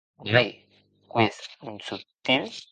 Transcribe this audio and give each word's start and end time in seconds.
Vai!, 0.31 0.49
qu'ès 1.09 1.37
un 1.69 1.77
subtil! 1.87 2.49